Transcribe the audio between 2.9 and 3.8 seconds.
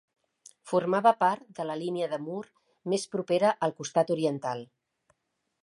més propera al